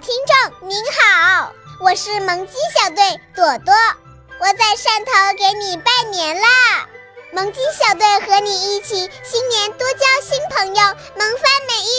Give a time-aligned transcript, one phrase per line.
[0.00, 3.74] 听众您好，我是萌鸡小队朵朵，
[4.38, 6.48] 我在汕头给你拜年啦！
[7.32, 10.82] 萌鸡小队和你一起新年多交新朋友，
[11.18, 11.89] 萌翻每一。